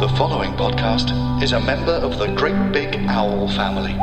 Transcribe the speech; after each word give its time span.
The 0.00 0.08
following 0.18 0.50
podcast 0.54 1.12
is 1.40 1.52
a 1.52 1.60
member 1.60 1.92
of 1.92 2.18
the 2.18 2.26
Great 2.26 2.72
Big 2.72 2.96
Owl 3.08 3.46
family. 3.48 3.94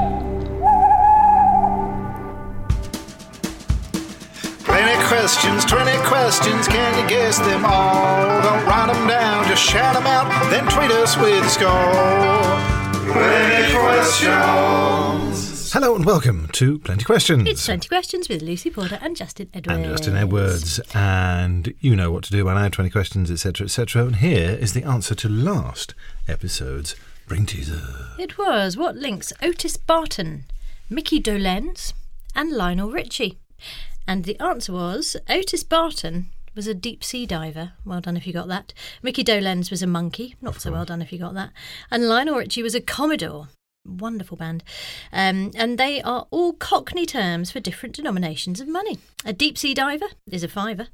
20 4.64 5.08
questions, 5.08 5.66
20 5.66 5.92
questions, 6.08 6.68
can 6.70 7.04
you 7.04 7.10
guess 7.10 7.40
them 7.40 7.66
all? 7.66 8.42
Don't 8.42 8.66
write 8.66 8.94
them 8.94 9.06
down, 9.06 9.46
just 9.50 9.64
shout 9.64 9.94
them 9.94 10.08
out, 10.08 10.30
then 10.50 10.64
tweet 10.70 10.92
us 10.92 11.18
with 11.18 11.44
a 11.44 11.50
score. 11.50 12.61
Questions. 15.72 15.86
Hello 15.86 15.96
and 15.96 16.06
welcome 16.06 16.48
to 16.50 16.80
Plenty 16.80 17.06
Questions. 17.06 17.48
It's 17.48 17.66
20 17.66 17.88
questions 17.88 18.28
with 18.28 18.42
Lucy 18.42 18.70
Porter 18.70 19.00
and 19.02 19.16
Justin 19.16 19.50
Edwards. 19.54 19.78
and 19.78 19.86
Justin 19.86 20.18
Edwards, 20.18 20.80
and 20.94 21.74
you 21.80 21.96
know 21.96 22.12
what 22.12 22.26
to 22.26 22.32
do 22.32 22.44
by 22.44 22.56
now. 22.56 22.68
Twenty 22.68 22.90
questions, 22.90 23.32
etc., 23.32 23.66
etc. 23.66 24.06
And 24.08 24.16
here 24.18 24.50
is 24.60 24.74
the 24.74 24.84
answer 24.84 25.16
to 25.16 25.30
last 25.30 25.94
episode's 26.28 26.98
brain 27.26 27.46
teaser. 27.46 27.82
It 28.20 28.38
was 28.38 28.76
what 28.76 28.98
links 28.98 29.32
Otis 29.42 29.78
Barton, 29.78 30.44
Micky 30.90 31.22
Dolenz, 31.22 31.94
and 32.36 32.52
Lionel 32.52 32.92
Richie. 32.92 33.40
And 34.06 34.26
the 34.26 34.38
answer 34.42 34.74
was 34.74 35.16
Otis 35.30 35.64
Barton 35.64 36.32
was 36.54 36.68
a 36.68 36.74
deep 36.74 37.02
sea 37.02 37.26
diver. 37.26 37.74
Well 37.86 38.02
done 38.02 38.18
if 38.18 38.28
you 38.28 38.34
got 38.34 38.50
that. 38.50 38.74
Micky 39.02 39.24
Dolenz 39.24 39.72
was 39.72 39.82
a 39.82 39.88
monkey. 39.88 40.36
Not 40.42 40.60
so 40.60 40.70
well 40.74 40.84
done 40.84 41.02
if 41.02 41.14
you 41.14 41.20
got 41.20 41.34
that. 41.36 41.52
And 41.90 42.10
Lionel 42.10 42.36
Richie 42.36 42.62
was 42.62 42.76
a 42.76 42.82
commodore. 42.82 43.48
Wonderful 43.86 44.38
band. 44.38 44.64
Um, 45.12 45.52
and 45.56 45.78
they 45.78 46.02
are 46.04 46.28
all 46.30 46.54
Cockney 46.54 47.06
terms 47.06 47.52
for 47.52 47.60
different 47.60 47.96
denominations 47.96 48.60
of 48.62 48.68
money. 48.68 49.00
A 49.26 49.34
deep 49.34 49.58
sea 49.58 49.74
diver 49.74 50.06
is 50.32 50.44
a 50.44 50.48
fiver, 50.48 50.88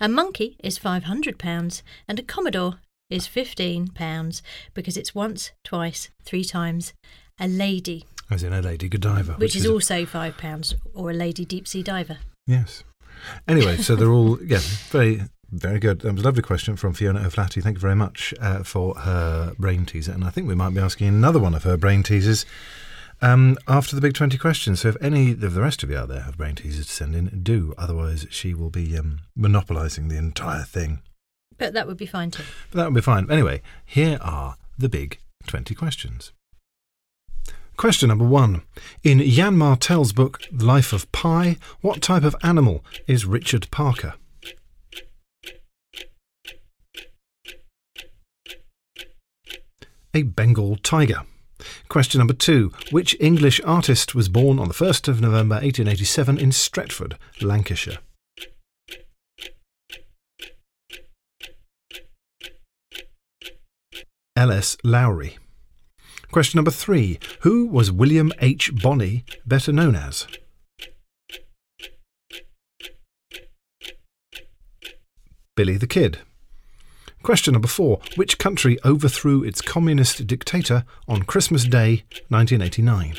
a 0.00 0.08
monkey 0.08 0.56
is 0.62 0.78
£500, 0.78 1.82
and 2.08 2.18
a 2.18 2.22
commodore 2.22 2.78
is 3.10 3.26
£15 3.26 4.42
because 4.74 4.96
it's 4.96 5.14
once, 5.14 5.52
twice, 5.64 6.10
three 6.24 6.44
times 6.44 6.92
a 7.38 7.48
lady, 7.48 8.04
As 8.30 8.42
in 8.42 8.52
a 8.52 8.62
lady 8.62 8.88
Godiva, 8.88 9.32
which, 9.34 9.56
is 9.56 9.64
a- 9.66 9.72
also 9.72 10.04
£5, 10.06 10.74
or 10.94 11.10
a 11.10 11.14
lady 11.14 11.44
deep 11.44 11.66
sea 11.68 11.82
diver. 11.82 12.18
yes. 12.46 12.84
Anyway, 13.46 13.76
so 13.76 13.96
they're 13.96 14.10
all 14.12 14.42
yeah, 14.42 14.60
very 14.88 15.20
very 15.52 15.78
good. 15.78 16.00
That 16.00 16.12
was 16.12 16.22
a 16.22 16.24
lovely 16.24 16.42
question 16.42 16.76
from 16.76 16.92
Fiona 16.92 17.26
O'Flaherty. 17.26 17.60
Thank 17.60 17.76
you 17.76 17.80
very 17.80 17.96
much 17.96 18.32
uh, 18.40 18.62
for 18.62 18.94
her 18.96 19.54
brain 19.58 19.84
teaser, 19.84 20.12
and 20.12 20.24
I 20.24 20.30
think 20.30 20.46
we 20.46 20.54
might 20.54 20.74
be 20.74 20.80
asking 20.80 21.08
another 21.08 21.38
one 21.38 21.54
of 21.54 21.64
her 21.64 21.76
brain 21.76 22.02
teasers. 22.02 22.46
Um, 23.22 23.58
after 23.68 23.94
the 23.94 24.00
big 24.00 24.14
20 24.14 24.38
questions. 24.38 24.80
So, 24.80 24.88
if 24.88 24.96
any 25.02 25.32
of 25.32 25.40
the 25.40 25.60
rest 25.60 25.82
of 25.82 25.90
you 25.90 25.98
out 25.98 26.08
there 26.08 26.22
have 26.22 26.38
brain 26.38 26.54
teasers 26.54 26.86
to 26.86 26.92
send 26.92 27.14
in, 27.14 27.42
do. 27.42 27.74
Otherwise, 27.76 28.26
she 28.30 28.54
will 28.54 28.70
be 28.70 28.96
um, 28.96 29.20
monopolising 29.36 30.08
the 30.08 30.16
entire 30.16 30.62
thing. 30.62 31.02
But 31.58 31.74
that 31.74 31.86
would 31.86 31.98
be 31.98 32.06
fine 32.06 32.30
too. 32.30 32.44
But 32.70 32.78
that 32.78 32.84
would 32.86 32.94
be 32.94 33.02
fine. 33.02 33.30
Anyway, 33.30 33.60
here 33.84 34.18
are 34.22 34.56
the 34.78 34.88
big 34.88 35.18
20 35.46 35.74
questions. 35.74 36.32
Question 37.76 38.08
number 38.08 38.24
one. 38.24 38.62
In 39.02 39.18
Yann 39.18 39.56
Martel's 39.56 40.12
book, 40.12 40.40
Life 40.52 40.94
of 40.94 41.10
Pi, 41.12 41.58
what 41.82 42.00
type 42.00 42.24
of 42.24 42.36
animal 42.42 42.82
is 43.06 43.26
Richard 43.26 43.70
Parker? 43.70 44.14
A 50.12 50.22
Bengal 50.22 50.76
tiger. 50.76 51.22
Question 51.88 52.18
number 52.18 52.34
two. 52.34 52.72
Which 52.90 53.16
English 53.20 53.60
artist 53.64 54.14
was 54.14 54.28
born 54.28 54.58
on 54.58 54.68
the 54.68 54.74
1st 54.74 55.08
of 55.08 55.20
November 55.20 55.56
1887 55.56 56.38
in 56.38 56.50
Stretford, 56.50 57.16
Lancashire? 57.40 57.98
L.S. 64.36 64.76
Lowry. 64.82 65.38
Question 66.32 66.58
number 66.58 66.70
three. 66.70 67.18
Who 67.40 67.66
was 67.66 67.92
William 67.92 68.32
H. 68.40 68.72
Bonney 68.74 69.24
better 69.46 69.72
known 69.72 69.94
as? 69.94 70.26
Billy 75.56 75.76
the 75.76 75.86
Kid. 75.86 76.20
Question 77.22 77.52
number 77.52 77.68
four. 77.68 78.00
Which 78.16 78.38
country 78.38 78.78
overthrew 78.84 79.44
its 79.44 79.60
communist 79.60 80.26
dictator 80.26 80.84
on 81.06 81.22
Christmas 81.22 81.64
Day 81.64 82.04
1989? 82.28 83.16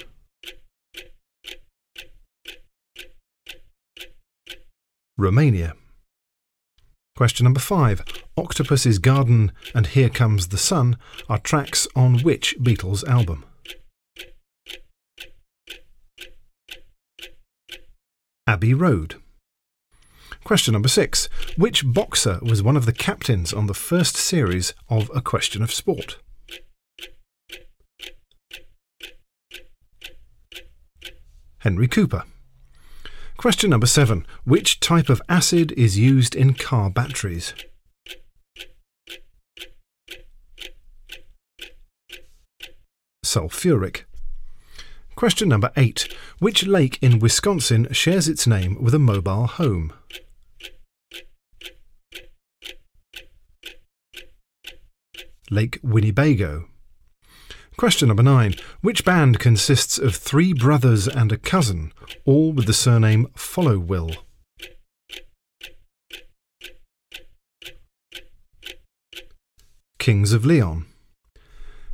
Romania. 5.18 5.76
Question 7.16 7.44
number 7.44 7.60
five. 7.60 8.04
Octopus's 8.36 8.98
Garden 8.98 9.52
and 9.76 9.86
Here 9.88 10.10
Comes 10.10 10.48
the 10.48 10.58
Sun 10.58 10.98
are 11.30 11.38
tracks 11.38 11.88
on 11.96 12.20
which 12.20 12.56
Beatles 12.60 13.08
album? 13.08 13.46
Abbey 18.48 18.74
Road. 18.74 19.21
Question 20.44 20.74
number 20.74 20.90
six. 20.90 21.30
Which 21.56 21.86
boxer 21.86 22.40
was 22.42 22.64
one 22.64 22.76
of 22.76 22.86
the 22.86 22.94
captains 22.94 23.54
on 23.54 23.68
the 23.68 23.74
first 23.74 24.18
series 24.18 24.74
of 24.90 25.10
A 25.14 25.22
Question 25.22 25.62
of 25.62 25.72
Sport? 25.72 26.18
Henry 31.60 31.88
Cooper. 31.88 32.24
Question 33.38 33.70
number 33.70 33.86
seven. 33.86 34.26
Which 34.44 34.80
type 34.80 35.10
of 35.10 35.22
acid 35.30 35.72
is 35.74 35.98
used 35.98 36.36
in 36.36 36.56
car 36.56 36.90
batteries? 36.90 37.54
Sulfuric. 43.24 44.04
Question 45.16 45.50
number 45.50 45.72
eight. 45.78 46.14
Which 46.40 46.66
lake 46.66 46.98
in 47.02 47.20
Wisconsin 47.20 47.88
shares 47.92 48.28
its 48.28 48.48
name 48.48 48.82
with 48.82 48.96
a 48.96 49.00
mobile 49.00 49.46
home? 49.46 49.94
Lake 55.52 55.80
Winnebago. 55.84 56.70
Question 57.76 58.08
number 58.08 58.24
nine. 58.24 58.56
Which 58.80 59.04
band 59.04 59.38
consists 59.38 59.98
of 59.98 60.16
three 60.16 60.54
brothers 60.54 61.08
and 61.08 61.32
a 61.32 61.38
cousin, 61.38 61.92
all 62.26 62.54
with 62.54 62.68
the 62.68 62.74
surname 62.74 63.28
Followill? 63.36 64.16
Kings 70.00 70.32
of 70.32 70.46
Leon. 70.46 70.86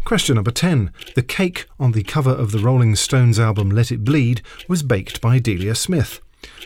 Question 0.06 0.36
number 0.36 0.52
10. 0.52 0.94
The 1.16 1.22
cake 1.22 1.66
on 1.80 1.92
the 1.92 2.04
cover 2.04 2.32
of 2.32 2.52
the 2.52 2.60
Rolling 2.60 2.96
Stones 2.96 3.40
album 3.40 3.70
Let 3.70 3.92
It 3.92 4.06
Bleed 4.06 4.42
was 4.70 4.84
baked 4.84 5.20
by 5.20 5.40
Delia 5.40 5.76
Smith. 5.76 6.22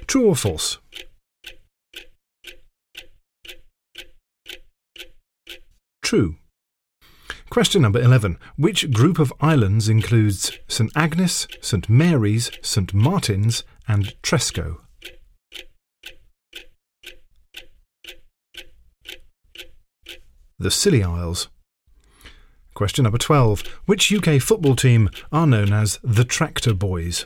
True 0.06 0.28
or 0.28 0.36
false? 0.36 0.78
True. 6.04 6.36
Question 7.52 7.82
number 7.82 8.00
11. 8.00 8.38
Which 8.56 8.92
group 8.92 9.20
of 9.20 9.34
islands 9.42 9.90
includes 9.90 10.58
St 10.70 10.90
Agnes, 10.96 11.50
St 11.60 11.90
Mary's, 11.90 12.50
St 12.62 12.94
Martin's, 12.94 13.66
and 13.90 14.16
Tresco? 14.24 14.78
The 20.58 20.72
Scilly 20.72 21.04
Isles. 21.04 21.50
Question 22.74 23.04
number 23.04 23.18
12. 23.18 23.64
Which 23.86 24.14
UK 24.14 24.42
football 24.42 24.78
team 24.78 25.10
are 25.34 25.46
known 25.46 25.74
as 25.74 26.00
the 26.02 26.24
Tractor 26.24 26.74
Boys? 26.74 27.26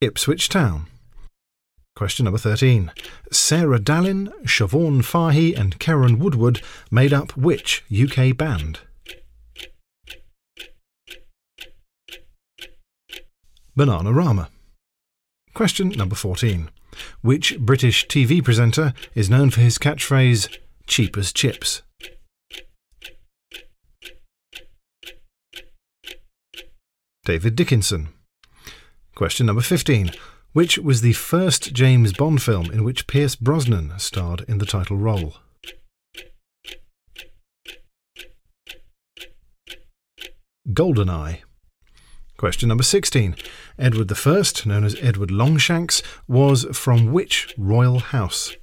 Ipswich 0.00 0.48
Town. 0.48 0.86
Question 2.00 2.24
number 2.24 2.38
13. 2.38 2.90
Sarah 3.30 3.78
Dallin, 3.78 4.32
Siobhan 4.44 5.04
Fahey, 5.04 5.54
and 5.54 5.78
Keren 5.78 6.18
Woodward 6.18 6.62
made 6.90 7.12
up 7.12 7.36
which 7.36 7.84
UK 7.92 8.34
band? 8.34 8.80
Bananarama. 13.76 14.48
Question 15.52 15.90
number 15.90 16.14
14. 16.14 16.70
Which 17.20 17.58
British 17.58 18.06
TV 18.06 18.42
presenter 18.42 18.94
is 19.14 19.28
known 19.28 19.50
for 19.50 19.60
his 19.60 19.76
catchphrase, 19.76 20.56
cheap 20.86 21.18
as 21.18 21.34
chips? 21.34 21.82
David 27.26 27.54
Dickinson. 27.56 28.08
Question 29.14 29.44
number 29.44 29.60
15. 29.60 30.12
Which 30.52 30.78
was 30.78 31.00
the 31.00 31.12
first 31.12 31.72
James 31.72 32.12
Bond 32.12 32.42
film 32.42 32.72
in 32.72 32.82
which 32.82 33.06
Pierce 33.06 33.36
Brosnan 33.36 33.92
starred 33.98 34.44
in 34.48 34.58
the 34.58 34.66
title 34.66 34.96
role? 34.96 35.34
Goldeneye. 40.68 41.42
Question 42.36 42.68
number 42.68 42.82
16. 42.82 43.36
Edward 43.78 44.10
I, 44.12 44.42
known 44.66 44.82
as 44.82 44.96
Edward 45.00 45.30
Longshanks, 45.30 46.02
was 46.26 46.66
from 46.72 47.12
which 47.12 47.54
royal 47.56 48.00
house? 48.00 48.56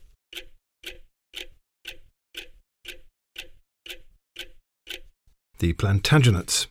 The 5.59 5.71
Plantagenets. 5.73 6.67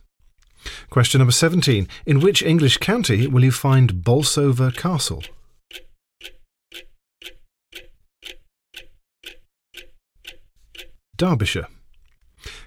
Question 0.89 1.19
number 1.19 1.33
17. 1.33 1.87
In 2.05 2.19
which 2.19 2.41
English 2.41 2.77
county 2.77 3.27
will 3.27 3.43
you 3.43 3.51
find 3.51 4.03
Bolsover 4.03 4.71
Castle? 4.71 5.23
Derbyshire. 11.17 11.67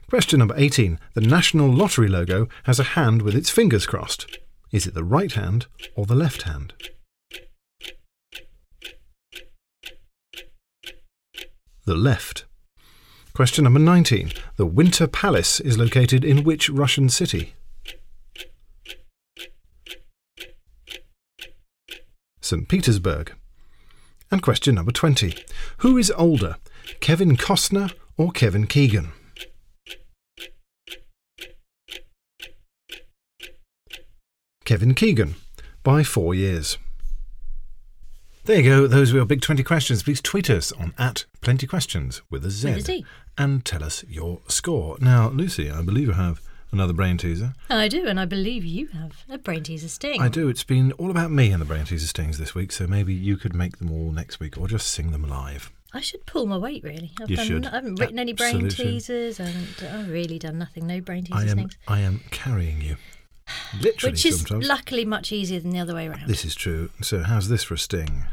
Question 0.08 0.40
number 0.40 0.54
18. 0.56 0.98
The 1.14 1.20
National 1.20 1.72
Lottery 1.72 2.08
logo 2.08 2.48
has 2.64 2.78
a 2.80 2.94
hand 2.94 3.22
with 3.22 3.34
its 3.34 3.48
fingers 3.48 3.86
crossed. 3.86 4.38
Is 4.72 4.86
it 4.86 4.94
the 4.94 5.04
right 5.04 5.32
hand 5.32 5.66
or 5.94 6.04
the 6.04 6.16
left 6.16 6.42
hand? 6.42 6.74
The 11.86 11.94
left. 11.94 12.44
Question 13.34 13.64
number 13.64 13.80
19. 13.80 14.32
The 14.56 14.66
Winter 14.66 15.06
Palace 15.06 15.60
is 15.60 15.78
located 15.78 16.24
in 16.24 16.44
which 16.44 16.68
Russian 16.68 17.08
city? 17.08 17.54
St. 22.50 22.66
Petersburg. 22.66 23.32
And 24.32 24.42
question 24.42 24.74
number 24.74 24.90
20. 24.90 25.36
Who 25.78 25.96
is 25.96 26.10
older, 26.16 26.56
Kevin 26.98 27.36
Costner 27.36 27.92
or 28.16 28.32
Kevin 28.32 28.66
Keegan? 28.66 29.12
Kevin 34.64 34.94
Keegan 34.94 35.34
by 35.82 36.02
four 36.02 36.34
years. 36.34 36.78
There 38.44 38.58
you 38.60 38.62
go. 38.62 38.86
Those 38.86 39.12
were 39.12 39.18
your 39.18 39.26
big 39.26 39.42
20 39.42 39.62
questions. 39.62 40.02
Please 40.02 40.20
tweet 40.20 40.48
us 40.50 40.72
on 40.72 40.94
at 40.98 41.24
plenty 41.40 41.66
questions 41.66 42.22
with 42.30 42.44
a 42.44 42.50
Z, 42.50 42.68
With 42.70 42.78
a 42.78 42.82
Z. 42.82 43.04
and 43.38 43.64
tell 43.64 43.84
us 43.84 44.04
your 44.08 44.40
score. 44.48 44.96
Now, 45.00 45.28
Lucy, 45.30 45.70
I 45.70 45.82
believe 45.82 46.08
you 46.08 46.12
have 46.14 46.40
another 46.72 46.92
brain 46.92 47.16
teaser. 47.16 47.54
I 47.68 47.88
do, 47.88 48.06
and 48.06 48.18
I 48.20 48.24
believe 48.24 48.64
you 48.64 48.88
have 48.88 49.24
a 49.28 49.38
brain 49.38 49.62
teaser 49.62 49.88
sting. 49.88 50.20
I 50.20 50.28
do. 50.28 50.48
It's 50.48 50.64
been 50.64 50.92
all 50.92 51.10
about 51.10 51.30
me 51.30 51.50
and 51.50 51.60
the 51.60 51.66
brain 51.66 51.84
teaser 51.84 52.06
stings 52.06 52.38
this 52.38 52.54
week, 52.54 52.72
so 52.72 52.86
maybe 52.86 53.12
you 53.14 53.36
could 53.36 53.54
make 53.54 53.78
them 53.78 53.90
all 53.90 54.12
next 54.12 54.40
week 54.40 54.56
or 54.58 54.68
just 54.68 54.86
sing 54.88 55.10
them 55.12 55.28
live. 55.28 55.70
I 55.92 56.00
should 56.00 56.24
pull 56.24 56.46
my 56.46 56.56
weight, 56.56 56.84
really. 56.84 57.10
I've 57.20 57.28
You 57.30 57.36
done, 57.36 57.46
should. 57.46 57.66
I 57.66 57.70
haven't 57.70 57.98
written 57.98 58.18
any 58.20 58.32
brain 58.32 58.68
teasers. 58.68 59.40
I 59.40 59.46
haven't 59.46 59.82
I've 59.92 60.08
really 60.08 60.38
done 60.38 60.56
nothing. 60.58 60.86
No 60.86 61.00
brain 61.00 61.24
teaser 61.24 61.38
I 61.38 61.44
am, 61.50 61.56
things. 61.56 61.76
I 61.88 62.00
am 62.00 62.20
carrying 62.30 62.80
you. 62.80 62.96
Literally 63.80 64.12
Which 64.12 64.24
is 64.24 64.36
sometimes. 64.42 64.68
luckily 64.68 65.04
much 65.04 65.32
easier 65.32 65.58
than 65.58 65.70
the 65.72 65.80
other 65.80 65.94
way 65.94 66.06
around. 66.06 66.28
this 66.28 66.44
is 66.44 66.54
true. 66.54 66.90
So, 67.02 67.24
how's 67.24 67.48
this 67.48 67.64
for 67.64 67.74
a 67.74 67.78
sting? 67.78 68.24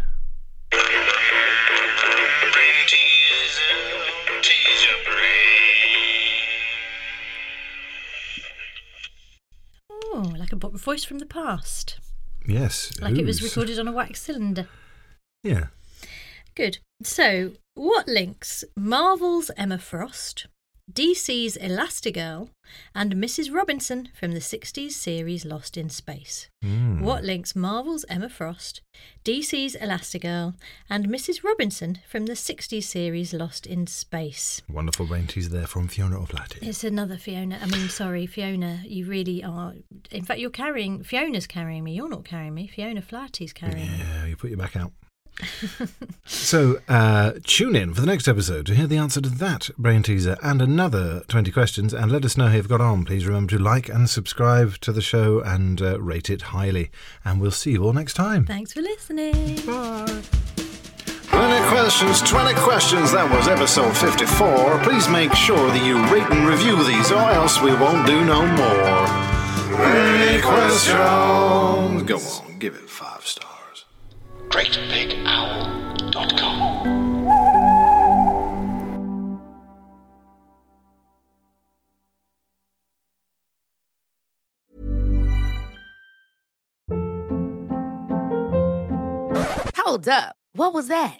Like 10.51 10.63
a 10.63 10.77
voice 10.77 11.03
from 11.03 11.19
the 11.19 11.25
past. 11.25 11.99
Yes. 12.47 12.99
Like 13.01 13.17
it 13.17 13.25
was 13.25 13.43
recorded 13.43 13.79
on 13.79 13.87
a 13.87 13.91
wax 13.91 14.21
cylinder. 14.21 14.67
Yeah. 15.43 15.67
Good. 16.55 16.79
So, 17.03 17.53
what 17.75 18.07
links 18.07 18.63
Marvel's 18.75 19.51
Emma 19.57 19.77
Frost, 19.77 20.47
DC's 20.91 21.57
Elastigirl, 21.57 22.49
and 22.95 23.15
Mrs. 23.15 23.53
Robinson 23.53 24.09
from 24.17 24.31
the 24.31 24.39
60s 24.39 24.91
series 24.91 25.43
Lost 25.43 25.75
in 25.75 25.89
Space? 25.89 26.47
Hmm. 26.63 27.01
What 27.01 27.25
links 27.25 27.55
Marvel's 27.57 28.05
Emma 28.07 28.29
Frost, 28.29 28.81
DC's 29.25 29.75
Elastigirl, 29.75 30.55
and 30.89 31.07
Mrs. 31.07 31.43
Robinson 31.43 31.99
from 32.07 32.25
the 32.25 32.33
60s 32.33 32.83
series 32.83 33.33
Lost 33.33 33.67
in 33.67 33.85
Space? 33.85 34.61
Wonderful 34.69 35.07
teaser 35.27 35.49
there 35.49 35.67
from 35.67 35.89
Fiona 35.89 36.21
O'Flaherty. 36.21 36.65
It's 36.65 36.85
another 36.85 37.17
Fiona. 37.17 37.59
I 37.61 37.65
mean, 37.65 37.89
sorry, 37.89 38.25
Fiona, 38.25 38.81
you 38.85 39.05
really 39.05 39.43
are. 39.43 39.73
In 40.09 40.23
fact, 40.23 40.39
you're 40.39 40.49
carrying, 40.49 41.03
Fiona's 41.03 41.47
carrying 41.47 41.83
me. 41.83 41.93
You're 41.93 42.09
not 42.09 42.23
carrying 42.23 42.53
me. 42.53 42.67
Fiona 42.67 43.01
Flaherty's 43.01 43.51
carrying 43.51 43.91
me. 43.91 43.99
Yeah, 43.99 44.25
you 44.25 44.37
put 44.37 44.49
your 44.49 44.57
back 44.57 44.77
out. 44.77 44.93
so, 46.25 46.79
uh, 46.87 47.33
tune 47.43 47.75
in 47.75 47.93
for 47.93 48.01
the 48.01 48.07
next 48.07 48.27
episode 48.27 48.65
to 48.65 48.75
hear 48.75 48.87
the 48.87 48.97
answer 48.97 49.21
to 49.21 49.29
that 49.29 49.69
brain 49.77 50.03
teaser 50.03 50.37
and 50.41 50.61
another 50.61 51.21
20 51.27 51.51
questions. 51.51 51.93
And 51.93 52.11
let 52.11 52.25
us 52.25 52.37
know 52.37 52.47
how 52.47 52.55
you've 52.55 52.67
got 52.67 52.81
on. 52.81 53.05
Please 53.05 53.25
remember 53.25 53.57
to 53.57 53.63
like 53.63 53.89
and 53.89 54.09
subscribe 54.09 54.75
to 54.81 54.91
the 54.91 55.01
show 55.01 55.39
and 55.41 55.81
uh, 55.81 55.99
rate 55.99 56.29
it 56.29 56.41
highly. 56.43 56.89
And 57.23 57.39
we'll 57.39 57.51
see 57.51 57.71
you 57.71 57.83
all 57.83 57.93
next 57.93 58.13
time. 58.15 58.45
Thanks 58.45 58.73
for 58.73 58.81
listening. 58.81 59.65
Bye. 59.65 60.23
20 61.37 61.67
questions, 61.67 62.21
20 62.21 62.53
questions. 62.55 63.11
That 63.11 63.29
was 63.29 63.47
episode 63.47 63.95
54. 63.95 64.79
Please 64.79 65.07
make 65.07 65.33
sure 65.33 65.69
that 65.69 65.85
you 65.85 66.03
rate 66.11 66.29
and 66.31 66.47
review 66.47 66.83
these, 66.83 67.11
or 67.11 67.19
else 67.19 67.61
we 67.61 67.75
won't 67.75 68.07
do 68.07 68.25
no 68.25 68.41
more. 68.41 69.27
20 69.77 70.41
questions. 70.41 70.97
Go 72.07 72.17
on, 72.17 72.57
give 72.57 72.73
it 72.73 72.89
five 72.89 73.25
stars. 73.25 73.56
GreatBigOwl.com. 74.49 76.97
Hold 89.77 90.09
up. 90.09 90.35
What 90.53 90.73
was 90.73 90.87
that? 90.89 91.19